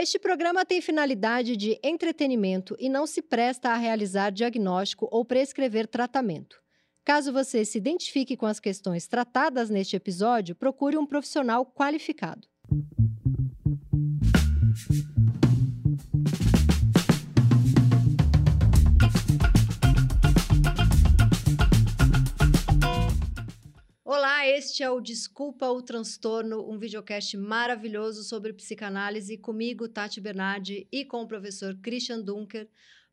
[0.00, 5.88] Este programa tem finalidade de entretenimento e não se presta a realizar diagnóstico ou prescrever
[5.88, 6.62] tratamento.
[7.04, 12.46] Caso você se identifique com as questões tratadas neste episódio, procure um profissional qualificado.
[24.10, 30.88] Olá, este é o Desculpa o Transtorno, um videocast maravilhoso sobre psicanálise comigo, Tati Bernardi,
[30.90, 32.70] e com o professor Christian Dunker.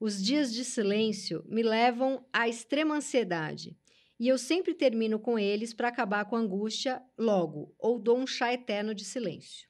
[0.00, 3.76] os dias de silêncio, me levam à extrema ansiedade.
[4.18, 8.26] E eu sempre termino com eles para acabar com a angústia logo, ou dou um
[8.26, 9.68] chá eterno de silêncio.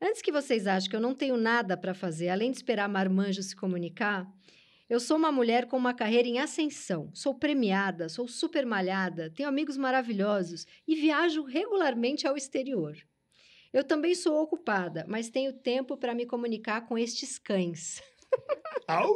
[0.00, 3.42] Antes que vocês achem que eu não tenho nada para fazer além de esperar marmanjo
[3.42, 4.24] se comunicar,
[4.90, 7.12] eu sou uma mulher com uma carreira em ascensão.
[7.14, 12.96] Sou premiada, sou super malhada, tenho amigos maravilhosos e viajo regularmente ao exterior.
[13.72, 18.02] Eu também sou ocupada, mas tenho tempo para me comunicar com estes cães.
[18.88, 19.14] Au!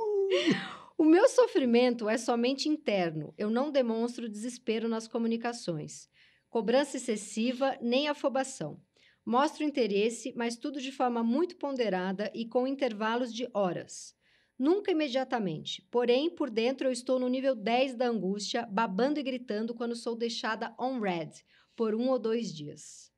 [0.96, 3.34] O meu sofrimento é somente interno.
[3.36, 6.08] Eu não demonstro desespero nas comunicações.
[6.48, 8.80] Cobrança excessiva, nem afobação.
[9.26, 14.14] Mostro interesse, mas tudo de forma muito ponderada e com intervalos de horas.
[14.58, 15.82] Nunca imediatamente.
[15.90, 20.14] Porém, por dentro eu estou no nível 10 da angústia, babando e gritando quando sou
[20.14, 21.30] deixada on red
[21.74, 23.12] por um ou dois dias.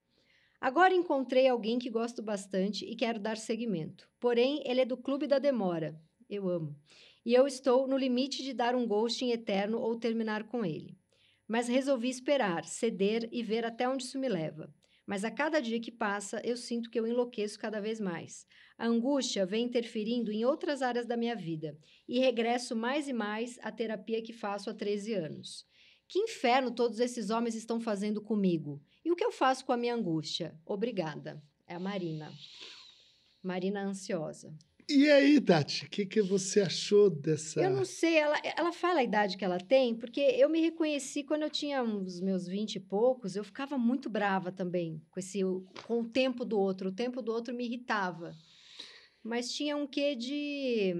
[0.59, 4.09] Agora encontrei alguém que gosto bastante e quero dar seguimento.
[4.19, 6.01] Porém, ele é do clube da demora.
[6.29, 6.75] Eu amo.
[7.25, 10.97] E eu estou no limite de dar um ghosting eterno ou terminar com ele.
[11.47, 14.73] Mas resolvi esperar, ceder e ver até onde isso me leva.
[15.07, 18.47] Mas a cada dia que passa, eu sinto que eu enlouqueço cada vez mais.
[18.79, 23.59] A angústia vem interferindo em outras áreas da minha vida e regresso mais e mais
[23.63, 25.67] à terapia que faço há 13 anos.
[26.09, 28.81] Que inferno todos esses homens estão fazendo comigo?
[29.05, 30.55] E o que eu faço com a minha angústia?
[30.65, 31.43] Obrigada.
[31.67, 32.33] É a Marina.
[33.43, 34.55] Marina ansiosa.
[34.89, 37.61] E aí, Tati, o que, que você achou dessa.
[37.61, 41.25] Eu não sei, ela, ela fala a idade que ela tem, porque eu me reconheci
[41.25, 45.41] quando eu tinha uns meus vinte e poucos, eu ficava muito brava também com, esse,
[45.85, 46.91] com o tempo do outro.
[46.91, 48.33] O tempo do outro me irritava.
[49.27, 50.95] Mas tinha um quê de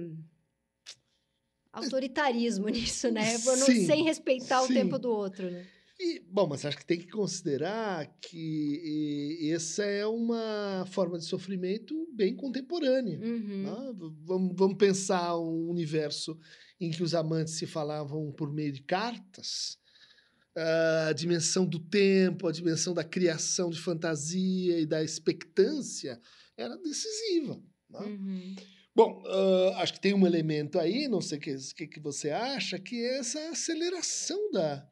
[1.71, 3.37] autoritarismo nisso, né?
[3.37, 4.71] Não, sem respeitar sim.
[4.71, 5.65] o tempo do outro, né?
[5.99, 12.07] E, bom, mas acho que tem que considerar que essa é uma forma de sofrimento
[12.13, 13.19] bem contemporânea.
[13.19, 13.63] Uhum.
[13.63, 13.93] Né?
[14.23, 16.37] Vamos, vamos pensar um universo
[16.79, 19.79] em que os amantes se falavam por meio de cartas,
[21.07, 26.19] a dimensão do tempo, a dimensão da criação de fantasia e da expectância
[26.55, 27.59] era decisiva.
[27.89, 27.99] Né?
[27.99, 28.55] Uhum.
[28.95, 32.31] Bom, uh, acho que tem um elemento aí, não sei o que, que, que você
[32.31, 34.87] acha, que é essa aceleração da,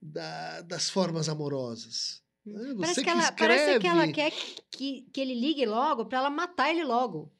[0.00, 2.22] da, das formas amorosas.
[2.44, 2.74] Né?
[2.78, 3.54] Parece, que ela, escreve...
[3.54, 4.32] parece que ela quer
[4.70, 7.32] que, que ele ligue logo para ela matar ele logo.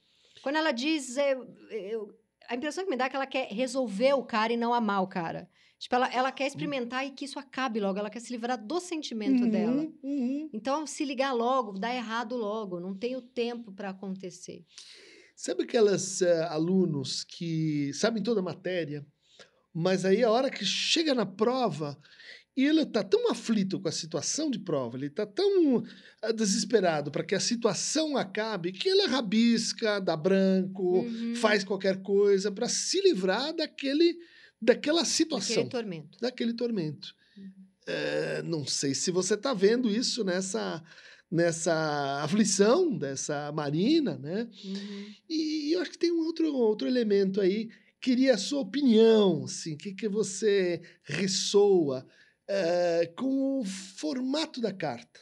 [0.42, 1.16] Quando ela diz.
[1.16, 2.18] Eu, eu,
[2.48, 5.02] a impressão que me dá é que ela quer resolver o cara e não amar
[5.02, 5.48] o cara.
[5.78, 7.98] Tipo, ela, ela quer experimentar e que isso acabe logo.
[7.98, 9.88] Ela quer se livrar do sentimento uhum, dela.
[10.02, 10.48] Uhum.
[10.52, 12.80] Então, se ligar logo, dá errado logo.
[12.80, 14.64] Não tem o tempo para acontecer.
[15.34, 19.06] Sabe aquelas uh, alunos que sabem toda a matéria,
[19.72, 21.98] mas aí a hora que chega na prova
[22.56, 25.84] e ele está tão aflito com a situação de prova, ele está tão
[26.22, 31.34] ah, desesperado para que a situação acabe, que ele rabisca, dá branco, uhum.
[31.36, 34.16] faz qualquer coisa para se livrar daquele,
[34.60, 35.64] daquela situação.
[35.64, 36.18] Daquele tormento.
[36.20, 37.14] Daquele tormento.
[37.36, 37.52] Uhum.
[37.86, 40.82] É, não sei se você está vendo isso nessa
[41.30, 44.48] nessa aflição dessa Marina, né?
[44.64, 45.14] Uhum.
[45.28, 47.68] E eu acho que tem um outro, outro elemento aí.
[48.00, 52.06] Queria a sua opinião, assim, o que, que você ressoa
[52.48, 55.20] é, com o formato da carta.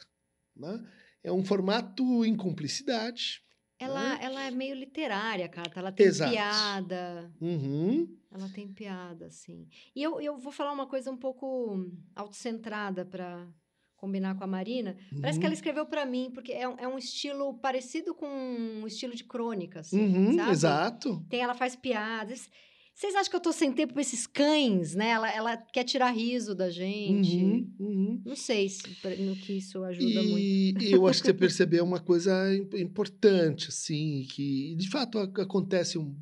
[0.55, 0.85] Né?
[1.23, 3.41] É um formato em cumplicidade.
[3.79, 4.19] Ela, né?
[4.21, 5.79] ela é meio literária, a carta.
[5.79, 6.31] Ela tem Exato.
[6.31, 7.31] piada.
[7.41, 8.07] Uhum.
[8.35, 9.67] Ela tem piada, sim.
[9.95, 13.47] E eu, eu vou falar uma coisa um pouco autocentrada para
[13.95, 14.95] combinar com a Marina.
[15.11, 15.21] Uhum.
[15.21, 15.57] Parece que ela uhum.
[15.57, 19.79] escreveu para mim, porque é um, é um estilo parecido com um estilo de crônica,
[19.79, 20.49] assim, uhum?
[20.49, 21.25] Exato.
[21.29, 22.49] Tem, ela faz piadas.
[22.93, 25.09] Vocês acham que eu tô sem tempo pra esses cães, né?
[25.09, 27.35] Ela, ela quer tirar riso da gente.
[27.35, 28.21] Uhum, uhum.
[28.25, 28.83] Não sei se,
[29.19, 30.83] no que isso ajuda e, muito.
[30.85, 36.15] E eu acho que você percebeu uma coisa importante, assim, que de fato acontece um,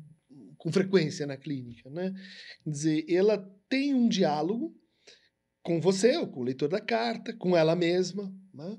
[0.64, 2.14] com frequência na clínica, né?
[2.64, 3.36] Quer dizer, ela
[3.68, 4.74] tem um diálogo
[5.62, 8.78] com você, ou com o leitor da carta, com ela mesma, né?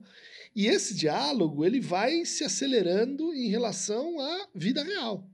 [0.55, 5.29] E esse diálogo, ele vai se acelerando em relação à vida real.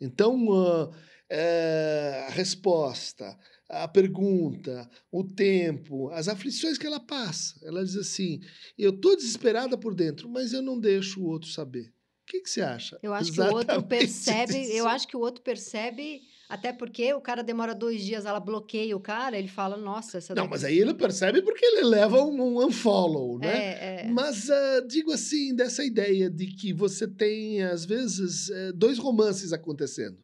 [0.00, 0.92] Então, uh,
[1.30, 3.38] é, a resposta,
[3.68, 7.60] a pergunta, o tempo, as aflições que ela passa.
[7.62, 8.40] Ela diz assim:
[8.76, 11.94] eu estou desesperada por dentro, mas eu não deixo o outro saber.
[12.26, 12.98] O que, que você acha?
[13.00, 14.60] Eu acho Exatamente que o outro percebe.
[14.60, 14.72] Isso.
[14.72, 16.22] Eu acho que o outro percebe.
[16.48, 20.32] Até porque o cara demora dois dias, ela bloqueia o cara, ele fala, nossa, essa
[20.32, 20.50] Não, daqui...
[20.50, 23.48] mas aí ele percebe porque ele leva um, um unfollow, né?
[23.48, 24.08] É, é.
[24.08, 29.52] Mas uh, digo assim, dessa ideia de que você tem, às vezes, uh, dois romances
[29.52, 30.18] acontecendo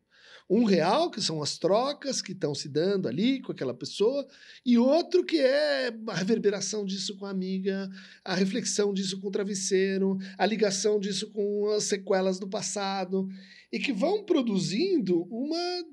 [0.48, 4.26] um real, que são as trocas que estão se dando ali com aquela pessoa,
[4.64, 7.88] e outro que é a reverberação disso com a amiga,
[8.24, 13.28] a reflexão disso com o travesseiro, a ligação disso com as sequelas do passado,
[13.70, 15.84] e que vão produzindo uma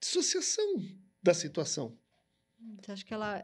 [0.00, 0.76] dissociação
[1.22, 1.96] da situação.
[2.82, 3.42] Você acha que ela.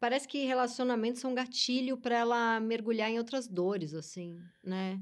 [0.00, 5.00] Parece que relacionamentos são gatilho para ela mergulhar em outras dores, assim, né?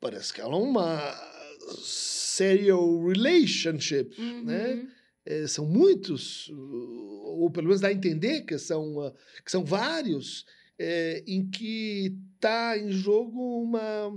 [0.00, 1.33] Parece que ela é uma
[1.82, 4.44] serial relationship, uhum.
[4.44, 4.88] né?
[5.26, 8.94] É, são muitos, ou pelo menos dá a entender que são,
[9.42, 10.44] que são vários,
[10.78, 14.14] é, em que está em jogo uma,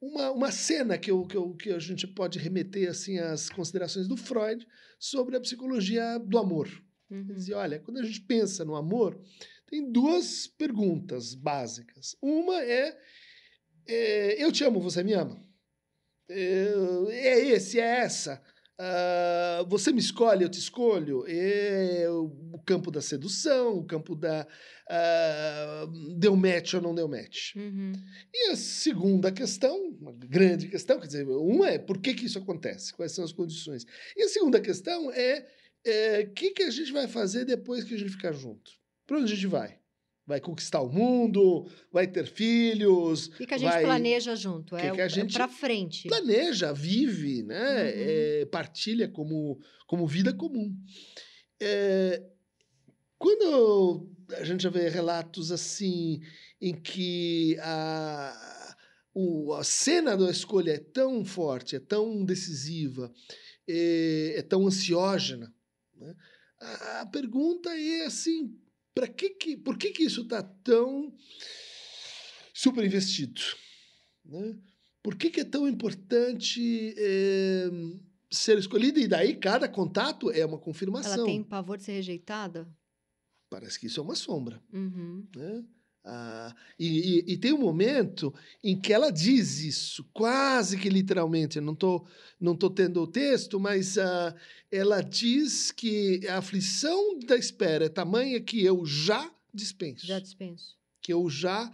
[0.00, 4.08] uma, uma cena que, eu, que, eu, que a gente pode remeter assim às considerações
[4.08, 4.66] do Freud
[4.98, 6.68] sobre a psicologia do amor.
[7.08, 7.26] Uhum.
[7.26, 9.20] Dizer, olha, quando a gente pensa no amor,
[9.66, 12.16] tem duas perguntas básicas.
[12.20, 12.98] Uma é,
[13.86, 15.40] é eu te amo, você me ama?
[16.30, 18.42] É esse, é essa.
[18.80, 21.24] Uh, você me escolhe, eu te escolho.
[21.28, 24.46] É o campo da sedução, o campo da
[24.88, 27.54] uh, deu match ou não deu match.
[27.56, 27.92] Uhum.
[28.32, 32.38] E a segunda questão, uma grande questão, quer dizer, uma é por que, que isso
[32.38, 33.84] acontece, quais são as condições.
[34.16, 37.94] E a segunda questão é o é, que, que a gente vai fazer depois que
[37.94, 38.70] a gente ficar junto?
[39.06, 39.79] Para onde a gente vai?
[40.30, 43.26] Vai conquistar o mundo, vai ter filhos.
[43.26, 43.82] O que, a gente vai...
[43.82, 44.76] planeja junto?
[44.76, 46.06] Que é, que a é gente para frente.
[46.06, 47.82] Planeja, vive, né?
[47.82, 47.92] Uhum.
[47.96, 50.72] É, partilha como, como vida comum.
[51.60, 52.22] É,
[53.18, 56.20] quando a gente já vê relatos assim,
[56.60, 58.76] em que a,
[59.12, 63.12] o, a cena da escolha é tão forte, é tão decisiva,
[63.68, 65.52] é, é tão ansiógena,
[65.96, 66.14] né?
[66.60, 68.56] a, a pergunta é assim
[69.00, 71.16] para que que, por que, que isso está tão
[72.52, 73.40] super investido?
[74.22, 74.58] Né?
[75.02, 77.70] Por que, que é tão importante é,
[78.30, 79.00] ser escolhida?
[79.00, 81.14] E daí cada contato é uma confirmação.
[81.14, 82.70] Ela tem pavor de ser rejeitada?
[83.48, 84.62] Parece que isso é uma sombra.
[84.70, 85.26] Uhum.
[85.34, 85.64] Né?
[86.02, 88.32] Ah, e, e, e, tem um momento
[88.64, 91.58] em que ela diz isso, quase que literalmente.
[91.58, 92.06] Eu não estou
[92.40, 94.34] não tô tendo o texto, mas ah,
[94.72, 100.06] ela diz que a aflição da espera é tamanha que eu já dispenso.
[100.06, 100.74] Já dispenso.
[101.02, 101.70] Que eu já,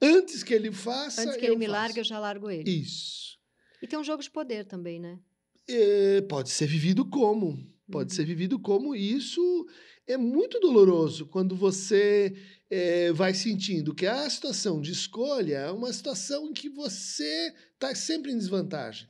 [0.00, 1.22] antes que ele faça.
[1.22, 1.78] Antes que ele me faço.
[1.78, 2.70] largue, eu já largo ele.
[2.70, 3.38] Isso.
[3.80, 5.18] E tem um jogo de poder também, né?
[5.66, 7.58] É, pode ser vivido como.
[7.90, 8.16] Pode uhum.
[8.16, 9.66] ser vivido como isso
[10.06, 12.36] é muito doloroso quando você
[12.70, 17.94] é, vai sentindo que a situação de escolha é uma situação em que você está
[17.94, 19.08] sempre em desvantagem.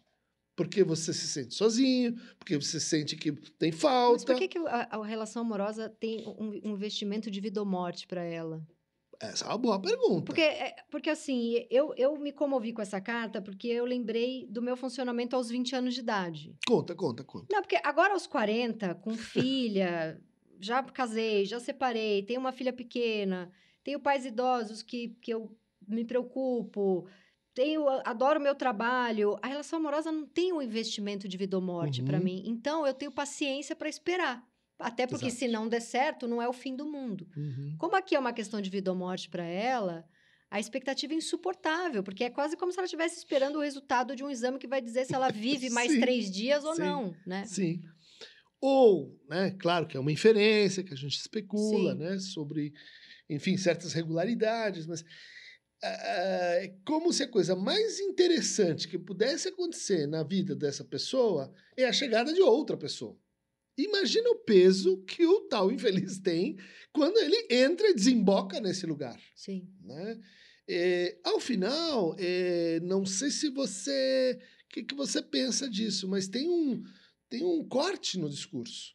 [0.57, 4.13] Porque você se sente sozinho, porque você sente que tem falta.
[4.13, 7.67] Mas por que, que a, a relação amorosa tem um, um investimento de vida ou
[7.67, 8.63] morte para ela?
[9.21, 10.25] Essa é uma boa pergunta.
[10.25, 14.63] Porque, é, porque assim, eu, eu me comovi com essa carta porque eu lembrei do
[14.63, 16.57] meu funcionamento aos 20 anos de idade.
[16.67, 17.47] Conta, conta, conta.
[17.53, 20.19] Não, porque agora aos 40, com filha,
[20.61, 23.51] já casei, já separei, tenho uma filha pequena,
[23.83, 27.09] tenho pais idosos que, que eu me preocupo,
[27.55, 29.39] tenho, adoro meu trabalho.
[29.43, 32.07] A relação amorosa não tem um investimento de vida ou morte uhum.
[32.07, 32.43] para mim.
[32.47, 34.47] Então, eu tenho paciência para esperar.
[34.79, 35.41] Até porque, Exato.
[35.41, 37.29] se não der certo, não é o fim do mundo.
[37.37, 37.77] Uhum.
[37.79, 40.07] Como aqui é uma questão de vida ou morte para ela,
[40.51, 44.25] a expectativa é insuportável, porque é quase como se ela estivesse esperando o resultado de
[44.25, 47.45] um exame que vai dizer se ela vive mais três dias ou sim, não, né?
[47.45, 47.83] Sim.
[48.61, 51.99] Ou, né, claro que é uma inferência que a gente especula, sim.
[51.99, 52.75] né, sobre,
[53.29, 55.05] enfim, certas regularidades, mas
[55.83, 61.87] é como se a coisa mais interessante que pudesse acontecer na vida dessa pessoa é
[61.87, 63.19] a chegada de outra pessoa.
[63.79, 66.59] Imagina o peso que o tal infeliz tem
[66.93, 69.19] quando ele entra e desemboca nesse lugar.
[69.35, 69.67] Sim.
[69.83, 70.21] Né?
[70.69, 74.39] É, ao final, é, não sei se você.
[74.67, 76.83] O que, que você pensa disso, mas tem um,
[77.31, 78.93] tem um corte no discurso.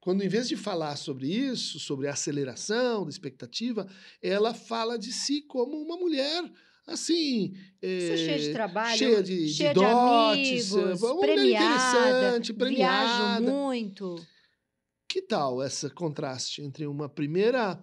[0.00, 3.86] Quando, em vez de falar sobre isso, sobre a aceleração da expectativa,
[4.22, 6.50] ela fala de si como uma mulher
[6.86, 7.54] assim.
[7.80, 13.40] É, cheia de trabalho, cheia de, cheia de, de dotes, amigos, uma premiada, premiada.
[13.40, 14.26] Viajo muito.
[15.08, 17.80] Que tal esse contraste entre uma primeira,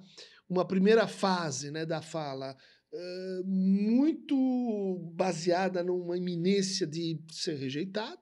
[0.49, 2.53] uma primeira fase né, da fala
[2.91, 8.19] uh, muito baseada numa iminência de ser rejeitada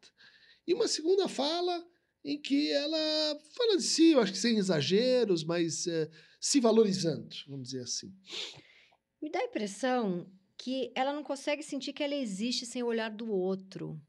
[0.67, 1.87] e uma segunda fala
[2.23, 6.09] em que ela fala de si, eu acho que sem exageros, mas uh,
[6.41, 8.13] se valorizando, vamos dizer assim.
[9.21, 13.09] Me dá a impressão que ela não consegue sentir que ela existe sem o olhar
[13.09, 13.99] do outro.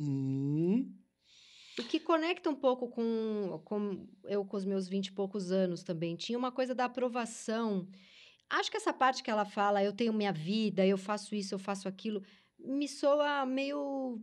[0.00, 0.94] Hum.
[1.78, 5.82] O que conecta um pouco com, com eu com os meus vinte e poucos anos
[5.82, 6.14] também.
[6.14, 7.88] Tinha uma coisa da aprovação.
[8.48, 11.58] Acho que essa parte que ela fala, eu tenho minha vida, eu faço isso, eu
[11.58, 12.22] faço aquilo,
[12.58, 14.22] me soa meio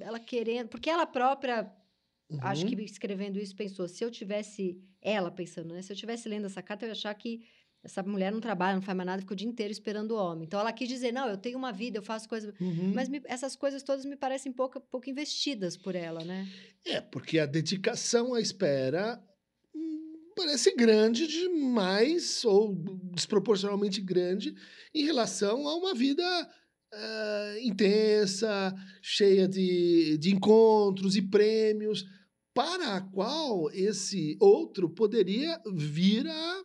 [0.00, 0.68] ela querendo.
[0.68, 1.70] Porque ela própria,
[2.30, 2.38] uhum.
[2.42, 4.80] acho que escrevendo isso, pensou: se eu tivesse.
[5.00, 5.82] Ela pensando, né?
[5.82, 7.44] Se eu tivesse lendo essa carta, eu ia achar que
[7.86, 10.44] essa mulher não trabalha, não faz mais nada, fica o dia inteiro esperando o homem.
[10.44, 12.52] Então ela quis dizer: não, eu tenho uma vida, eu faço coisas.
[12.60, 12.92] Uhum.
[12.92, 16.48] Mas me, essas coisas todas me parecem pouco, pouco investidas por ela, né?
[16.84, 19.22] É, porque a dedicação à espera
[19.72, 22.74] hum, parece grande demais, ou
[23.14, 24.54] desproporcionalmente grande,
[24.92, 26.24] em relação a uma vida
[26.96, 32.04] uh, intensa, cheia de, de encontros e prêmios,
[32.54, 36.64] para a qual esse outro poderia vir a,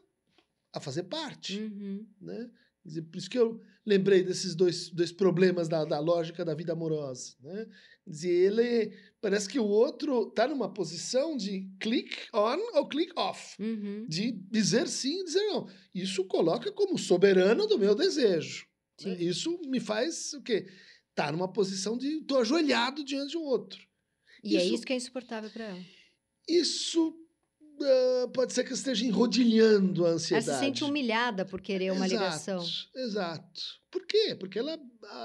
[0.73, 1.59] a fazer parte.
[1.59, 2.07] Uhum.
[2.21, 2.50] Né?
[2.83, 6.73] Dizer, por isso que eu lembrei desses dois, dois problemas da, da lógica da vida
[6.73, 7.35] amorosa.
[7.41, 7.67] Né?
[8.07, 13.61] Dizer, ele parece que o outro está numa posição de click on ou click off,
[13.61, 14.05] uhum.
[14.07, 15.67] de dizer sim e dizer não.
[15.93, 18.70] Isso coloca como soberano do meu desejo.
[19.10, 19.17] Né?
[19.20, 20.67] Isso me faz o quê?
[21.13, 23.79] Tá numa posição de estou ajoelhado diante de um outro.
[24.43, 25.79] E é isso, é isso que é insuportável para ela.
[26.48, 27.10] Isso
[27.81, 30.50] uh, pode ser que esteja enrodilhando a ansiedade.
[30.50, 32.65] Ela se sente humilhada por querer uma exato, ligação.
[32.96, 33.62] Exato.
[33.91, 34.36] Por quê?
[34.39, 34.79] Porque ela,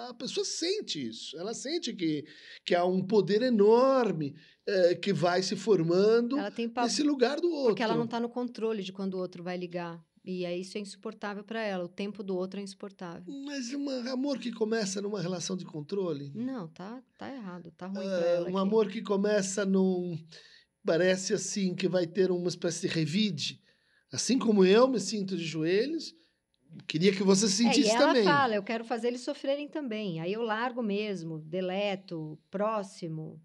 [0.08, 1.38] a pessoa sente isso.
[1.38, 2.24] Ela sente que,
[2.64, 4.34] que há um poder enorme
[4.68, 7.68] uh, que vai se formando nesse lugar do outro.
[7.68, 10.04] Porque ela não está no controle de quando o outro vai ligar.
[10.26, 11.84] E aí isso é insuportável para ela.
[11.84, 13.32] O tempo do outro é insuportável.
[13.44, 16.32] Mas um amor que começa numa relação de controle?
[16.34, 17.70] Não, tá, tá errado.
[17.70, 18.46] Tá ruim uh, pra ela.
[18.46, 18.58] Um aqui.
[18.58, 20.18] amor que começa num.
[20.84, 23.62] Parece assim que vai ter uma espécie de revide.
[24.12, 26.12] Assim como eu me sinto de joelhos,
[26.88, 28.24] queria que você se sentisse é, e ela também.
[28.24, 30.18] fala, eu quero fazer eles sofrerem também.
[30.18, 33.40] Aí eu largo mesmo, deleto, próximo.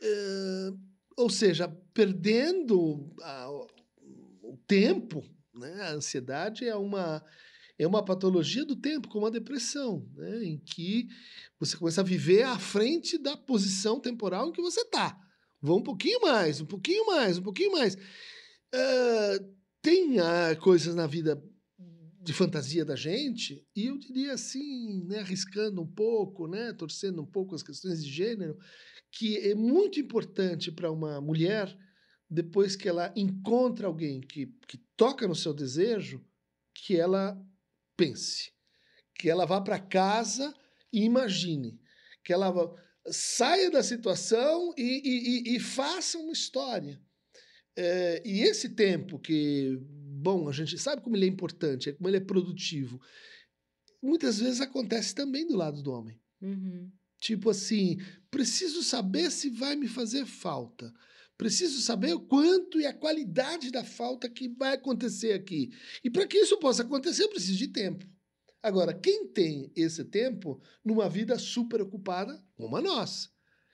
[0.00, 0.78] Uh,
[1.16, 3.50] ou seja, perdendo a,
[4.42, 5.82] o tempo né?
[5.82, 7.24] A ansiedade é uma,
[7.78, 10.44] é uma patologia do tempo, como a depressão, né?
[10.44, 11.08] em que
[11.58, 15.18] você começa a viver à frente da posição temporal em que você está.
[15.60, 17.94] Vão um pouquinho mais, um pouquinho mais, um pouquinho mais.
[17.94, 21.42] Uh, tem uh, coisas na vida
[22.22, 27.26] de fantasia da gente, e eu diria assim, né, arriscando um pouco, né, torcendo um
[27.26, 28.58] pouco as questões de gênero,
[29.10, 31.74] que é muito importante para uma mulher
[32.30, 36.24] depois que ela encontra alguém que, que toca no seu desejo,
[36.72, 37.36] que ela
[37.96, 38.52] pense,
[39.14, 40.54] que ela vá para casa
[40.92, 41.80] e imagine,
[42.24, 42.72] que ela vá,
[43.10, 47.00] saia da situação e, e, e, e faça uma história.
[47.76, 52.18] É, e esse tempo que, bom, a gente sabe como ele é importante, como ele
[52.18, 53.00] é produtivo,
[54.02, 56.20] muitas vezes acontece também do lado do homem.
[56.40, 56.90] Uhum.
[57.20, 57.98] Tipo assim,
[58.30, 60.92] preciso saber se vai me fazer falta.
[61.40, 65.70] Preciso saber o quanto e a qualidade da falta que vai acontecer aqui.
[66.04, 68.04] E para que isso possa acontecer, eu preciso de tempo.
[68.62, 73.30] Agora, quem tem esse tempo numa vida super ocupada, como a nossa,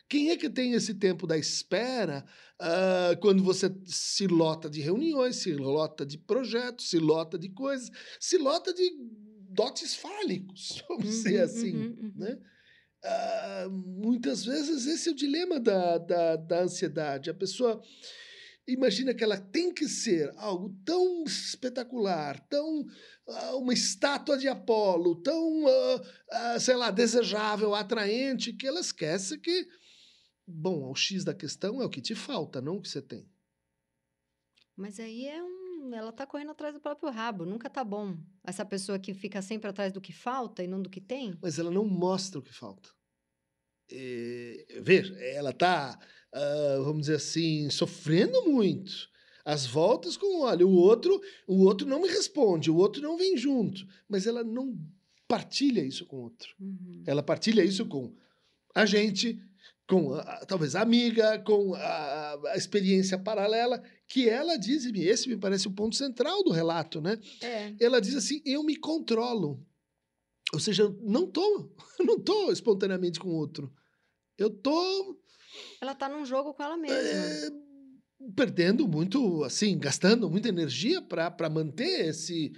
[0.09, 2.25] Quem é que tem esse tempo da espera
[2.63, 7.91] uh, quando você se lota de reuniões, se lota de projetos, se lota de coisas,
[8.21, 8.89] se lota de
[9.51, 12.13] dotes fálicos, vamos uhum, dizer assim, uhum, uhum.
[12.15, 12.39] né?
[13.05, 17.31] Uh, muitas vezes esse é o dilema da, da, da ansiedade.
[17.31, 17.81] A pessoa
[18.67, 25.23] imagina que ela tem que ser algo tão espetacular, tão uh, uma estátua de Apolo,
[25.23, 29.69] tão, uh, uh, sei lá, desejável, atraente, que ela esquece que,
[30.47, 33.29] bom, o X da questão é o que te falta, não o que você tem.
[34.77, 35.66] Mas aí é um.
[35.95, 38.17] Ela tá correndo atrás do próprio rabo, nunca tá bom.
[38.45, 41.39] Essa pessoa que fica sempre atrás do que falta e não do que tem.
[41.43, 42.91] Mas ela não mostra o que falta.
[43.91, 45.99] E, veja, ela tá
[46.37, 49.09] uh, vamos dizer assim, sofrendo muito.
[49.45, 53.37] As voltas com, olha, o outro, o outro não me responde, o outro não vem
[53.37, 54.77] junto, mas ela não
[55.29, 56.49] partilha isso com o outro.
[56.61, 57.05] Uhum.
[57.07, 58.13] Ela partilha isso com
[58.75, 59.41] a gente,
[59.89, 65.29] com a, talvez a amiga, com a, a, experiência paralela, que ela diz, e esse
[65.29, 67.19] me parece o ponto central do relato, né?
[67.43, 67.75] É.
[67.81, 69.65] Ela diz assim: eu me controlo.
[70.53, 71.71] Ou seja, não tô,
[72.01, 73.73] não tô espontaneamente com o outro.
[74.39, 75.19] Eu tô
[75.81, 76.97] ela tá num jogo com ela mesma.
[76.97, 77.51] É,
[78.35, 82.53] perdendo muito, assim, gastando muita energia para manter esse.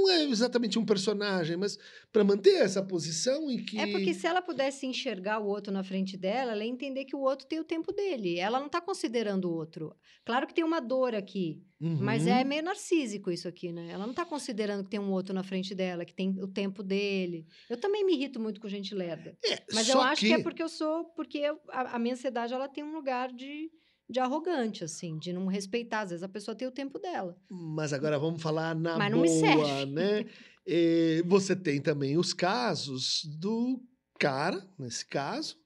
[0.00, 1.78] Não é exatamente um personagem, mas
[2.12, 3.78] para manter essa posição em que.
[3.78, 7.14] É porque se ela pudesse enxergar o outro na frente dela, ela ia entender que
[7.14, 8.38] o outro tem o tempo dele.
[8.38, 9.94] Ela não está considerando o outro.
[10.24, 11.98] Claro que tem uma dor aqui, uhum.
[12.00, 13.88] mas é meio narcísico isso aqui, né?
[13.90, 16.82] Ela não está considerando que tem um outro na frente dela, que tem o tempo
[16.82, 17.46] dele.
[17.68, 19.36] Eu também me irrito muito com gente lerda.
[19.44, 20.28] É, mas eu acho que...
[20.28, 20.34] que...
[20.34, 21.04] é porque eu sou.
[21.16, 23.70] Porque eu, a, a minha ansiedade ela tem um lugar de
[24.10, 26.00] de arrogante, assim, de não respeitar.
[26.00, 27.36] Às vezes a pessoa tem o tempo dela.
[27.48, 30.26] Mas agora vamos falar na Mas boa, né?
[30.72, 33.82] E você tem também os casos do
[34.18, 35.56] cara, nesse caso,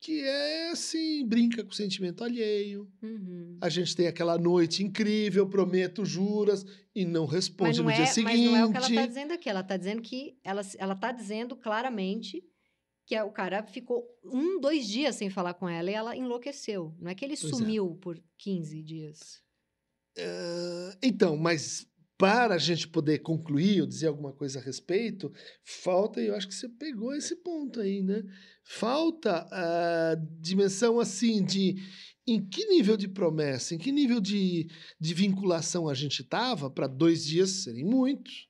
[0.00, 2.90] que é assim, brinca com o sentimento alheio.
[3.02, 3.58] Uhum.
[3.60, 6.64] A gente tem aquela noite incrível, prometo juras,
[6.94, 8.36] e não responde não no é, dia seguinte.
[8.36, 9.48] Mas não é o que ela está dizendo aqui.
[9.48, 12.42] Ela está dizendo que ela, ela tá dizendo claramente
[13.06, 16.94] que o cara ficou um, dois dias sem falar com ela e ela enlouqueceu.
[16.98, 17.56] Não é que ele pois é.
[17.56, 18.02] sumiu é.
[18.02, 19.42] por 15 dias.
[20.16, 21.86] Uh, então, mas
[22.16, 26.48] para a gente poder concluir ou dizer alguma coisa a respeito, falta, e eu acho
[26.48, 28.22] que você pegou esse ponto aí, né?
[28.62, 31.76] Falta a dimensão assim de
[32.26, 34.66] em que nível de promessa, em que nível de,
[34.98, 38.48] de vinculação a gente estava para dois dias serem muitos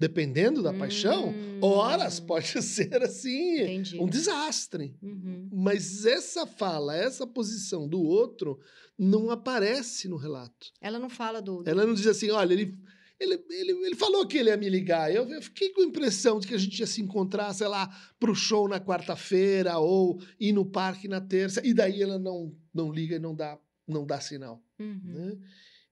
[0.00, 0.78] dependendo da hum.
[0.78, 4.00] paixão, horas pode ser assim Entendi.
[4.00, 4.96] um desastre.
[5.02, 5.50] Uhum.
[5.52, 8.58] Mas essa fala, essa posição do outro
[8.98, 10.72] não aparece no relato.
[10.80, 11.62] Ela não fala do.
[11.66, 12.78] Ela não diz assim, olha, ele,
[13.20, 15.14] ele, ele, ele falou que ele ia me ligar.
[15.14, 17.86] Eu, eu fiquei com a impressão de que a gente ia se encontrar, sei lá,
[18.18, 21.60] para o show na quarta-feira ou ir no parque na terça.
[21.62, 24.64] E daí ela não, não liga e não dá, não dá sinal.
[24.78, 25.00] Uhum.
[25.04, 25.38] Né?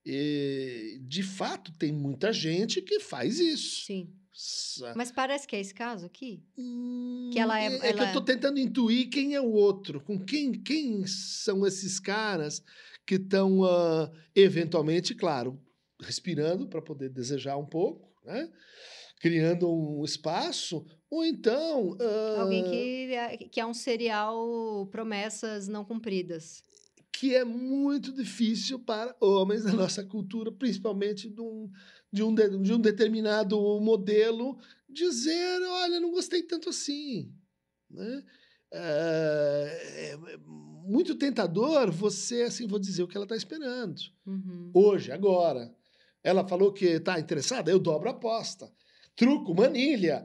[0.05, 3.85] E, de fato, tem muita gente que faz isso.
[3.85, 4.13] Sim.
[4.95, 6.45] Mas parece que é esse caso aqui?
[6.57, 7.67] Hum, que ela é.
[7.67, 11.67] É, é que eu estou tentando intuir quem é o outro, com quem, quem são
[11.67, 12.63] esses caras
[13.05, 15.61] que estão, uh, eventualmente, claro,
[16.01, 18.49] respirando para poder desejar um pouco, né?
[19.21, 21.91] criando um espaço, ou então.
[21.93, 26.63] Uh, Alguém que, é, que é um serial promessas não cumpridas
[27.19, 31.69] que é muito difícil para homens da nossa cultura, principalmente de um,
[32.13, 34.57] de um, de, um determinado modelo,
[34.89, 37.35] dizer: olha, não gostei tanto assim.
[37.91, 38.23] Né?
[38.73, 44.01] É, é muito tentador você, assim, vou dizer o que ela está esperando.
[44.25, 44.71] Uhum.
[44.73, 45.75] Hoje, agora.
[46.23, 48.71] Ela falou que está interessada, eu dobro a aposta.
[49.17, 50.25] Truco, manilha.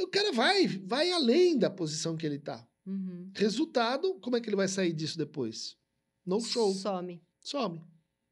[0.00, 2.66] O cara vai, vai além da posição que ele está.
[2.84, 3.30] Uhum.
[3.34, 5.76] Resultado, como é que ele vai sair disso depois?
[6.24, 6.72] No show.
[6.74, 7.22] Some.
[7.40, 7.80] Some.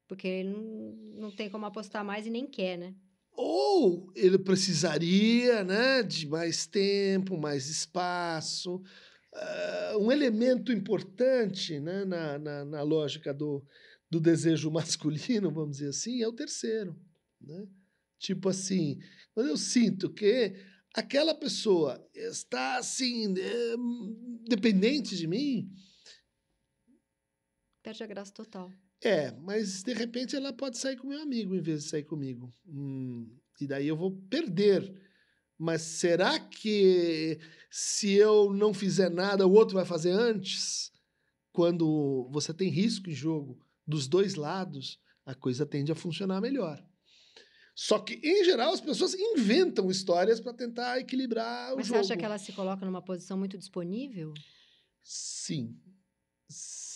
[0.06, 2.94] Porque ele não, não tem como apostar mais e nem quer, né?
[3.32, 8.82] Ou ele precisaria né, de mais tempo, mais espaço.
[9.32, 13.64] Uh, um elemento importante né, na, na, na, lógica do,
[14.10, 16.98] do desejo masculino, vamos dizer assim, é o terceiro.
[17.40, 17.66] Né?
[18.18, 18.98] Tipo assim,
[19.32, 20.54] quando eu sinto que
[20.94, 23.74] aquela pessoa está assim, é,
[24.48, 25.70] dependente de mim,
[27.90, 28.72] Perde a graça total.
[29.02, 32.48] É, mas de repente ela pode sair com meu amigo em vez de sair comigo.
[32.64, 34.94] Hum, e daí eu vou perder.
[35.58, 40.92] Mas será que se eu não fizer nada, o outro vai fazer antes?
[41.50, 46.80] Quando você tem risco em jogo dos dois lados, a coisa tende a funcionar melhor.
[47.74, 51.98] Só que, em geral, as pessoas inventam histórias para tentar equilibrar Mas o jogo.
[51.98, 54.32] Mas você acha que ela se coloca numa posição muito disponível?
[55.02, 55.76] Sim.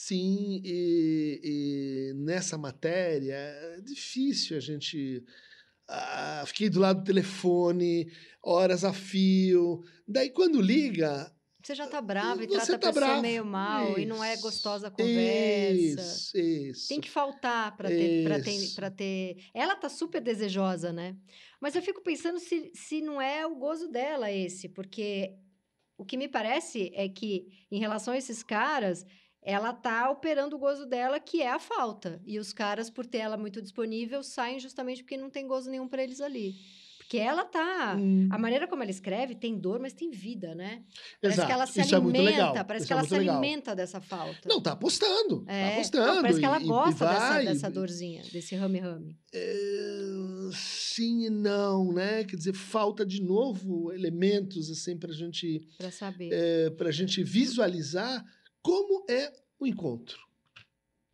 [0.06, 5.24] Sim, e, e nessa matéria é difícil a gente.
[5.88, 8.12] Ah, fiquei do lado do telefone,
[8.42, 9.82] horas a fio.
[10.06, 14.00] Daí, quando liga, você já tá brava e trata tá a pessoa meio mal isso,
[14.00, 15.72] e não é gostosa a conversa.
[15.72, 16.88] Isso, isso.
[16.88, 19.36] Tem que faltar para ter, para ter, pra ter.
[19.54, 21.16] Ela tá super desejosa, né?
[21.58, 25.34] Mas eu fico pensando se, se não é o gozo dela esse, porque
[25.96, 29.06] o que me parece é que, em relação a esses caras,
[29.44, 32.20] ela tá operando o gozo dela, que é a falta.
[32.26, 35.86] E os caras, por ter ela muito disponível, saem justamente porque não tem gozo nenhum
[35.86, 36.54] para eles ali.
[36.96, 37.94] Porque ela tá.
[37.98, 38.26] Hum.
[38.30, 40.82] A maneira como ela escreve tem dor, mas tem vida, né?
[41.20, 41.46] Parece Exato.
[41.46, 42.58] que ela se Isso alimenta.
[42.58, 43.36] É parece Isso que é ela se legal.
[43.36, 44.48] alimenta dessa falta.
[44.48, 45.44] Não, tá apostando.
[45.44, 45.68] Tá é.
[45.68, 46.06] Tá apostando.
[46.06, 49.18] Não, parece que ela e, gosta e vai, dessa, dessa dorzinha, desse rame-rame.
[49.34, 50.04] É,
[50.54, 52.24] sim e não, né?
[52.24, 55.68] Quer dizer, falta de novo elementos assim pra gente.
[55.76, 56.30] Pra saber.
[56.32, 58.24] É, pra gente visualizar
[58.64, 60.18] como é o encontro.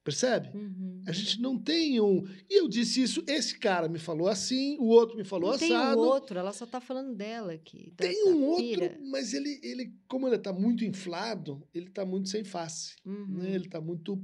[0.04, 0.56] Percebe?
[0.56, 1.02] Uhum.
[1.06, 2.24] A gente não tem um.
[2.48, 5.68] E eu disse isso, esse cara me falou assim, o outro me falou não assado.
[5.68, 7.92] Tem um outro, ela só tá falando dela aqui.
[7.96, 12.30] Da, tem um outro, mas ele, ele, como ele tá muito inflado, ele tá muito
[12.30, 12.94] sem face.
[13.04, 13.38] Uhum.
[13.38, 13.54] Né?
[13.54, 14.18] Ele tá muito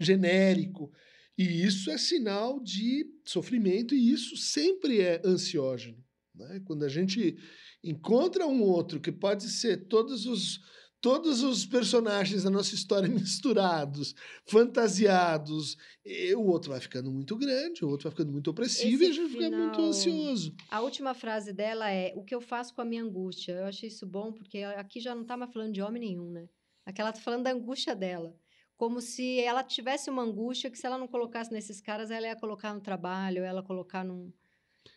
[0.00, 0.90] genérico.
[1.36, 6.02] E isso é sinal de sofrimento, e isso sempre é ansiógeno.
[6.34, 6.62] Né?
[6.64, 7.36] Quando a gente
[7.84, 10.60] encontra um outro que pode ser todos os
[11.00, 14.14] todos os personagens da nossa história misturados,
[14.46, 19.04] fantasiados, e o outro vai ficando muito grande, o outro vai ficando muito opressivo Esse
[19.04, 19.50] e a gente final...
[19.50, 20.54] fica muito ansioso.
[20.70, 23.52] A última frase dela é: O que eu faço com a minha angústia?
[23.52, 26.48] Eu achei isso bom, porque aqui já não está mais falando de homem nenhum, né?
[26.84, 28.34] Aqui ela está falando da angústia dela.
[28.76, 32.36] Como se ela tivesse uma angústia que, se ela não colocasse nesses caras, ela ia
[32.36, 34.32] colocar no trabalho, ela ia colocar num,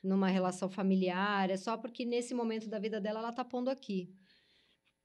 [0.03, 1.49] numa relação familiar.
[1.49, 4.13] É só porque nesse momento da vida dela ela está pondo aqui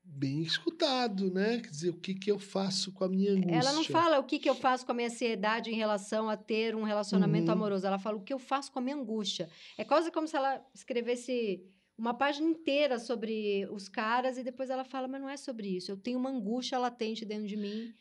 [0.08, 1.60] bem escutado, né?
[1.60, 3.54] Quer dizer, o que, que eu faço com a minha angústia?
[3.58, 6.36] Ela não fala o que, que eu faço com a minha ansiedade em relação a
[6.36, 7.52] ter um relacionamento Uhum.
[7.52, 7.86] amoroso.
[7.86, 9.48] Ela fala o que eu faço com a minha angústia.
[9.76, 11.62] É quase como se ela escrevesse
[11.98, 15.90] uma página inteira sobre os caras e depois ela fala, mas não é sobre isso.
[15.90, 17.92] Eu tenho uma angústia latente dentro de mim.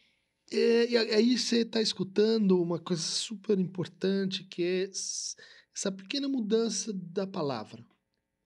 [0.51, 4.83] É, e aí você está escutando uma coisa super importante que é
[5.73, 7.83] essa pequena mudança da palavra.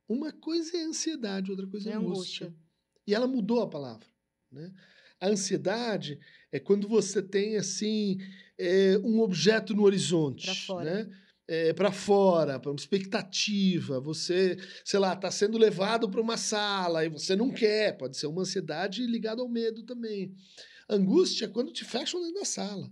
[0.07, 2.47] Uma coisa é ansiedade, outra coisa é, É angústia.
[2.47, 2.68] angústia.
[3.09, 4.05] E ela mudou a palavra.
[4.51, 4.71] Né?
[5.19, 6.19] A ansiedade
[6.51, 8.19] é quando você tem assim
[8.55, 10.85] é, um objeto no horizonte, Pra fora.
[10.85, 11.09] né?
[11.47, 13.99] É, para fora, para uma expectativa.
[13.99, 17.97] Você, sei lá, está sendo levado para uma sala e você não quer.
[17.97, 20.31] Pode ser uma ansiedade ligada ao medo também.
[20.87, 22.91] Angústia é quando te fecham dentro da sala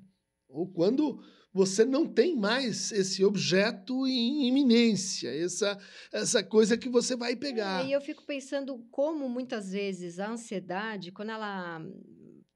[0.50, 1.24] ou quando
[1.58, 5.78] você não tem mais esse objeto em iminência, essa,
[6.14, 7.84] essa coisa que você vai pegar.
[7.84, 11.82] É, e eu fico pensando como muitas vezes a ansiedade, quando ela.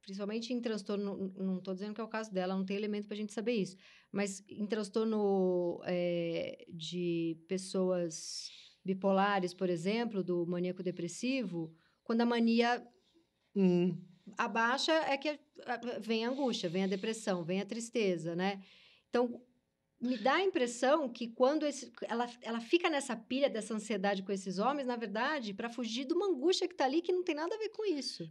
[0.03, 3.15] Principalmente em transtorno, não estou dizendo que é o caso dela, não tem elemento para
[3.15, 3.75] a gente saber isso,
[4.11, 8.49] mas em transtorno é, de pessoas
[8.83, 11.71] bipolares, por exemplo, do maníaco depressivo,
[12.03, 12.83] quando a mania
[13.55, 13.95] Hum.
[14.37, 15.29] abaixa é que
[15.65, 18.61] a- vem a angústia, vem a depressão, vem a tristeza, né?
[19.11, 19.45] Então,
[20.01, 24.31] me dá a impressão que quando esse, ela, ela fica nessa pilha dessa ansiedade com
[24.31, 27.35] esses homens, na verdade, para fugir de uma angústia que tá ali que não tem
[27.35, 28.23] nada a ver com isso.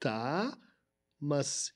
[0.00, 0.58] Tá,
[1.20, 1.72] mas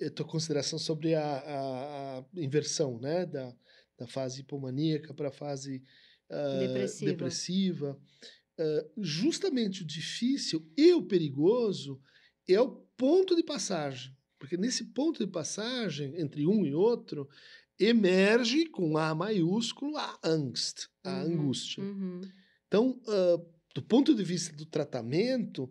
[0.00, 3.24] a tua consideração sobre a, a- a inversão, né?
[3.26, 3.56] Da,
[3.98, 5.82] da fase hipomaníaca para a fase
[6.30, 7.10] ah, Depressiva.
[7.12, 8.02] depressiva.
[8.58, 12.00] Ah, justamente o difícil e o perigoso
[12.48, 14.14] é o ponto de passagem.
[14.38, 17.28] Porque nesse ponto de passagem, entre um e outro,
[17.86, 21.82] emerge com A maiúsculo a angst, a Uhum, angústia.
[21.82, 22.20] uhum.
[22.66, 23.38] Então, ah,
[23.74, 25.70] do ponto de vista do tratamento,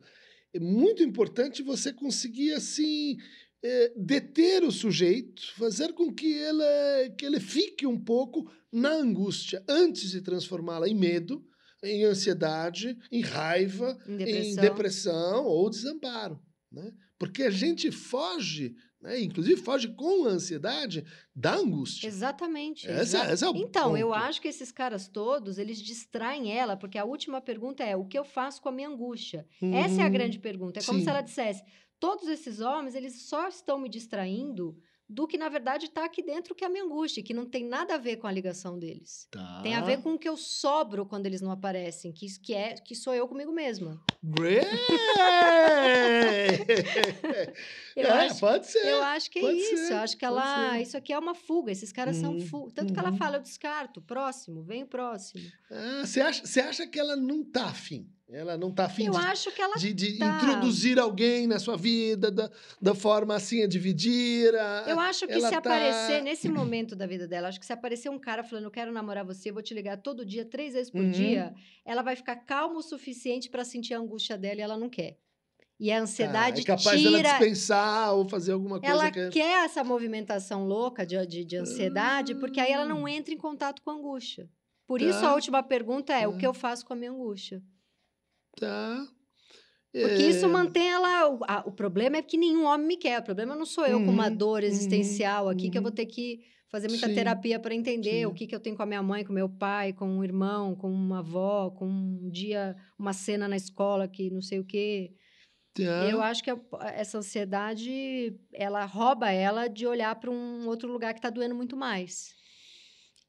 [0.54, 3.18] é muito importante você conseguir, assim,
[3.64, 9.64] eh, deter o sujeito, fazer com que ele, que ele fique um pouco na angústia,
[9.70, 11.46] antes de transformá-la em medo,
[11.84, 14.62] em ansiedade, em raiva, Em em depressão.
[14.64, 16.40] depressão ou desamparo.
[16.72, 16.92] Né?
[17.20, 19.20] Porque a gente foge, né?
[19.22, 22.08] inclusive foge com a ansiedade, da angústia.
[22.08, 22.88] Exatamente.
[22.88, 24.20] Essa- exa- esse é então, eu ponto.
[24.20, 28.18] acho que esses caras todos, eles distraem ela, porque a última pergunta é: o que
[28.18, 29.46] eu faço com a minha angústia?
[29.62, 30.12] Essa é a Uhum.
[30.14, 30.80] grande pergunta.
[30.80, 31.04] É como Sim.
[31.06, 31.64] se ela dissesse:
[32.00, 34.78] todos esses homens, eles só estão me distraindo
[35.12, 37.66] do que, na verdade, está aqui dentro, que é a minha angústia, que não tem
[37.66, 39.28] nada a ver com a ligação deles.
[39.30, 39.60] Tá.
[39.62, 42.76] Tem a ver com o que eu sobro quando eles não aparecem, que, que, é,
[42.76, 44.02] que sou eu comigo mesma.
[44.24, 44.66] Great!
[47.96, 48.86] Eu é, acho- pode ser.
[48.88, 49.88] Eu acho que é isso.
[49.88, 50.80] ser, eu acho que ela.
[50.80, 51.72] Isso aqui é uma fuga.
[51.72, 52.72] Esses caras são Uhum, fuga.
[52.74, 53.18] Tanto que ela uhum.
[53.18, 54.02] fala, eu descarto.
[54.02, 55.44] Próximo, vem o próximo.
[55.70, 58.08] Ah, Você acha, você acha que ela não tá afim?
[58.32, 60.26] Ela não está afim Eu de, acho que ela de, de tá.
[60.26, 62.50] introduzir alguém na sua vida da,
[62.82, 64.56] da forma assim a dividir.
[64.56, 67.74] A, Eu acho que se tá- aparecer nesse momento da vida dela, acho que se
[67.74, 70.90] aparecer um cara falando, eu quero namorar você, vou te ligar todo dia, três vezes
[70.90, 71.12] por Uhum.
[71.12, 74.90] dia, ela vai ficar calma o suficiente para sentir a angústia dela e ela não
[74.90, 75.18] quer.
[75.78, 77.30] E a Tá, ansiedade é capaz dela tira.
[77.32, 79.30] dispensar ou fazer alguma coisa Ela que...
[79.30, 83.08] quer essa movimentação louca de, de, de ansiedade, porque aí ela não Hum.
[83.08, 84.48] entra em contato com a angústia.
[84.88, 85.06] Por Tá.
[85.10, 86.38] isso, a última pergunta é: o Tá.
[86.38, 87.62] que eu faço com a minha angústia?
[88.56, 89.08] Tá.
[90.00, 91.30] Porque isso É, mantém ela.
[91.30, 93.20] O, a- o problema é que nenhum homem me quer.
[93.20, 95.92] O problema não sou eu com uma Uhum, dor existencial aqui que eu vou uhum.
[95.92, 98.28] ter que fazer muita Sim, terapia para entender sim.
[98.28, 100.74] o que, que eu tenho com a minha mãe, com meu pai, com um irmão,
[100.76, 105.14] com uma avó, com um dia, uma cena na escola que não sei o quê.
[105.74, 105.92] tá.
[105.98, 106.60] Eu acho que a-
[106.96, 111.78] essa ansiedade, ela rouba ela de olhar para um outro lugar que está doendo muito
[111.78, 112.36] mais.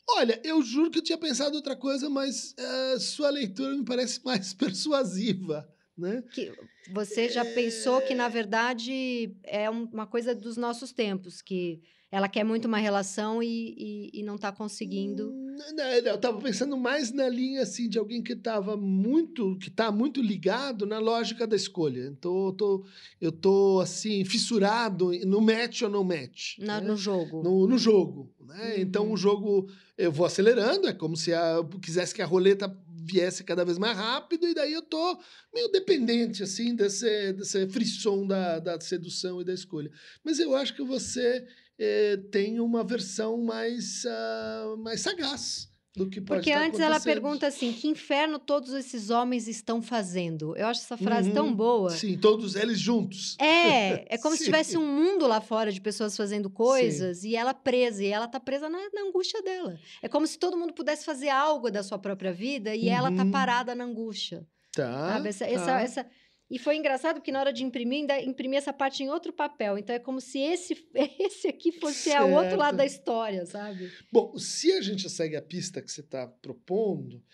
[0.08, 4.20] Olha, eu juro que eu tinha pensado outra coisa, mas eh, sua leitura me parece
[4.24, 6.22] mais persuasiva, né?
[6.32, 6.52] Que
[6.92, 11.80] você já pensou que, na verdade, é um- uma coisa dos nossos tempos, que
[12.12, 13.74] ela quer muito uma relação e,
[14.12, 15.30] e, e não está conseguindo.
[15.30, 19.56] Hum, Não, não, eu estava pensando mais na linha assim de alguém que estava muito,
[19.58, 22.06] que está muito ligado na lógica da escolha.
[22.08, 22.84] Então, eu tô,
[23.20, 26.58] eu tô assim fissurado no match ou no match.
[26.58, 26.86] na- né?
[26.86, 27.42] no jogo.
[27.42, 28.30] no, no jogo.
[28.46, 28.80] Né?
[28.80, 29.12] Então, Uhum.
[29.12, 32.68] o jogo, eu vou acelerando, é como se a- eu quisesse que a roleta
[33.04, 35.18] viesse cada vez mais rápido, e daí eu tô
[35.52, 39.90] meio dependente, assim, desse, desse frisson da, da sedução e da escolha.
[40.22, 41.44] Mas eu acho que você
[41.84, 47.46] eh, tem uma versão mais, ah, mais sagaz do que pode Porque antes ela pergunta
[47.48, 50.56] assim: que inferno todos esses homens estão fazendo?
[50.56, 51.54] Eu acho essa frase tão Uhum.
[51.54, 51.90] boa.
[51.90, 53.36] Sim, todos eles juntos.
[53.38, 54.44] É, é como se Sim.
[54.46, 58.40] tivesse um mundo lá fora de pessoas fazendo coisas e ela presa, e ela tá
[58.40, 59.76] presa na, na angústia dela.
[60.00, 63.24] É como se todo mundo pudesse fazer algo da sua própria vida e ela tá
[63.24, 63.30] Uhum.
[63.30, 64.46] parada na angústia.
[64.74, 65.28] Tá, sabe?
[65.28, 65.50] Essa, tá.
[65.50, 66.06] essa, essa...
[66.52, 69.78] E foi engraçado porque na hora de imprimir, ainda imprimi essa parte em outro papel.
[69.78, 70.76] Então é como se esse,
[71.18, 73.90] esse aqui fosse o outro lado da história, sabe?
[74.12, 77.24] Bom, se a gente segue a pista que você está propondo,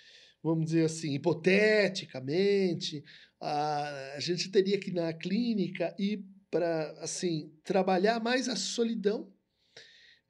[0.41, 3.03] vamos dizer assim, hipoteticamente,
[3.41, 9.33] a, a gente teria que ir na clínica ir para assim trabalhar mais a solidão,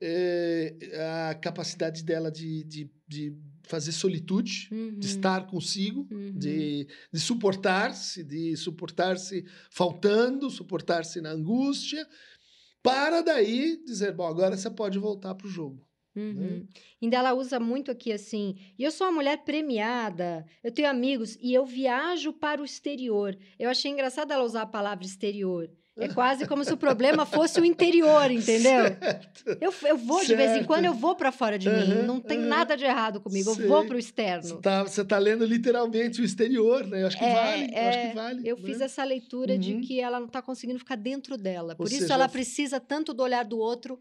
[0.01, 0.75] eh,
[1.29, 3.37] a capacidade dela de, de, de
[3.69, 6.33] fazer solitude, Uhum, de estar consigo, uhum.
[6.37, 12.07] de, de suportar-se, de suportar-se faltando, suportar-se na angústia,
[12.83, 15.87] para daí dizer, bom, agora você pode voltar para o jogo.
[16.17, 16.67] Uhum.
[17.01, 18.57] Ainda ela usa muito aqui assim.
[18.77, 23.39] E eu sou uma mulher premiada, eu tenho amigos e eu viajo para o exterior.
[23.59, 25.71] Eu achei engraçado ela usar a palavra exterior.
[26.01, 28.85] É quase como se o problema fosse o interior, entendeu?
[29.61, 30.67] Eu, eu vou de vez em Certo.
[30.67, 31.93] quando, eu vou para fora de mim.
[31.93, 32.47] Aham, Não tem aham.
[32.47, 33.53] nada de errado comigo.
[33.55, 33.65] Sei.
[33.65, 34.61] Eu vou para o Você externo.
[34.61, 37.03] tá, você tá lendo literalmente o exterior, né?
[37.03, 37.63] Eu acho que É, vale.
[37.75, 38.49] eu acho é, que vale.
[38.49, 38.63] Eu né?
[38.65, 39.81] fiz essa leitura de Uhum.
[39.81, 41.75] que ela não está conseguindo ficar dentro dela.
[41.75, 43.99] Por Ou isso seja, ela precisa tanto do olhar do outro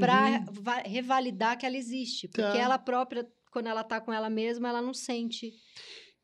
[0.00, 0.64] para Uhum.
[0.84, 2.26] revalidar que ela existe.
[2.28, 2.58] Porque Tá.
[2.58, 5.52] ela própria, quando ela tá com ela mesma, ela não sente.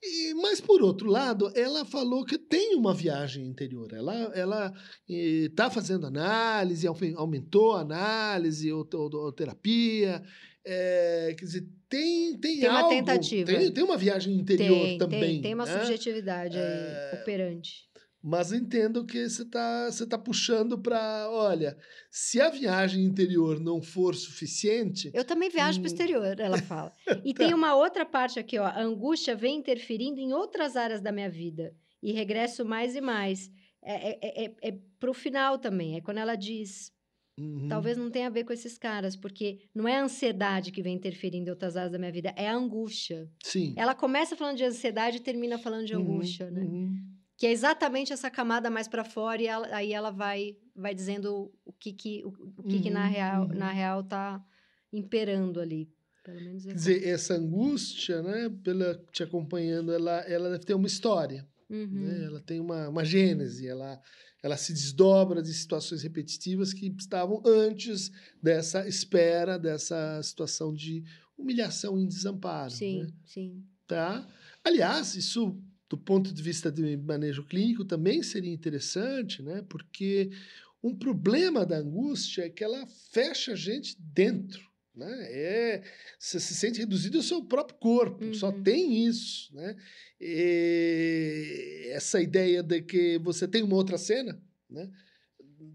[0.03, 3.88] E, mas, por outro lado, ela falou que tem uma viagem interior.
[3.93, 4.73] Ela
[5.09, 10.23] está fazendo análise, aumen- aumentou a análise, ou, ou- ou terapia.
[10.65, 13.47] é, quer dizer, tem, tem, Tem uma algo, tentativa.
[13.53, 15.21] Tem, tem uma viagem interior tem, também.
[15.21, 15.73] tem, tem uma né?
[15.81, 17.88] subjetividade aí, É, operante.
[18.22, 21.28] Mas entendo que você está você tá puxando para.
[21.30, 21.76] Olha,
[22.11, 25.11] se a viagem interior não for suficiente.
[25.12, 25.82] Eu também viajo Hum.
[25.82, 26.92] para o exterior, ela fala.
[27.24, 28.64] E tem uma outra parte aqui, ó.
[28.64, 31.74] A angústia vem interferindo em outras áreas da minha vida.
[32.02, 33.50] E regresso mais e mais.
[33.85, 35.96] É, é, é, é pro final também.
[35.96, 36.92] É quando ela diz.
[37.40, 37.66] Uhum.
[37.66, 40.94] Talvez não tenha a ver com esses caras, porque não é a ansiedade que vem
[40.94, 43.28] interferindo em outras áreas da minha vida, é a angústia.
[43.42, 43.72] Sim.
[43.76, 46.61] Ela começa falando de ansiedade e termina falando de Uhum, angústia, né?
[46.61, 46.94] uhum.
[47.42, 51.52] Que é exatamente essa camada mais para fora e ela- aí ela vai vai dizendo
[51.64, 52.28] o que que o,
[52.59, 53.55] o que, que na Uhum, real uhum.
[53.55, 54.40] na real tá
[54.92, 55.90] imperando ali.
[56.22, 60.74] Pelo menos é Quer dizer, essa angústia, né, pela te acompanhando, ela, ela deve ter
[60.74, 61.88] uma história, Uhum.
[61.90, 62.26] né?
[62.26, 64.00] Ela tem uma, uma gênese, ela,
[64.40, 71.02] ela se desdobra de situações repetitivas que estavam antes dessa espera, dessa situação de
[71.37, 72.70] humilhação e desamparo.
[72.70, 73.12] Sim, né?
[73.24, 73.64] sim.
[73.88, 74.24] Tá?
[74.64, 75.61] Aliás, isso
[75.92, 79.62] do ponto de vista de manejo clínico também seria interessante, né?
[79.68, 80.31] Porque
[80.83, 85.12] um problema da angústia é que ela fecha a gente dentro, né?
[85.31, 85.83] É,
[86.18, 88.62] você se sente reduzido ao seu próprio corpo, só Uhum.
[88.62, 89.76] tem isso, né?
[90.18, 94.90] E essa ideia de que você tem uma outra cena, né?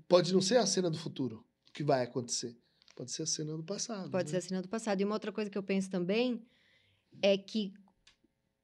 [0.07, 2.57] Pode não ser a cena do futuro que vai acontecer,
[2.95, 4.09] pode ser a cena do passado.
[4.09, 4.31] Pode né?
[4.31, 4.99] ser a cena do passado.
[4.99, 6.41] E uma outra coisa que eu penso também
[7.21, 7.71] é que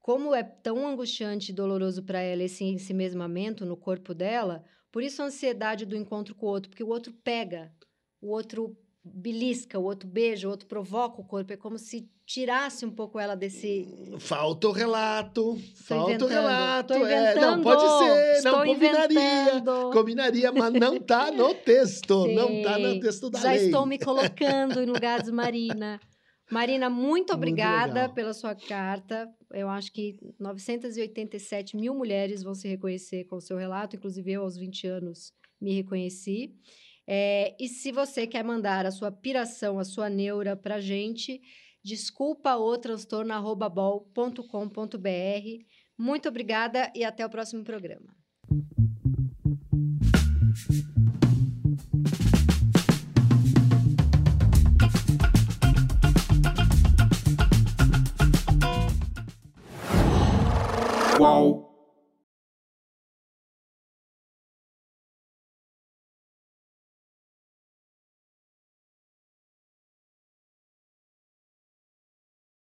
[0.04, 4.62] como é tão angustiante e doloroso para ela esse ensimesmamento no corpo dela,
[4.92, 7.72] por isso a ansiedade do encontro com o outro, porque o outro pega,
[8.22, 11.54] o outro belisca, o outro beija, o outro provoca o corpo.
[11.54, 13.88] É como se tirasse um pouco ela desse.
[14.20, 15.58] Falta o relato.
[15.76, 16.94] falta o relato.
[16.94, 19.64] É, não, pode ser, Estou não combinaria.
[19.94, 22.24] Combinaria, mas não está no texto.
[22.28, 22.36] Sim.
[22.36, 23.60] Não está no texto da Já lei.
[23.60, 26.00] Já estou me colocando em lugares Marina.
[26.52, 29.28] Marina, muito obrigada muito pela sua carta.
[29.52, 34.42] Eu acho que 987 mil mulheres vão se reconhecer com o seu relato, inclusive eu,
[34.42, 36.54] aos 20 anos, me reconheci.
[37.08, 41.42] É, e se você quer mandar a sua piração, a sua neura para gente,
[41.84, 45.66] desculpa o transtorno@bol.com.br.
[45.98, 48.16] Muito obrigada e até o próximo programa.
[61.14, 61.53] Qual?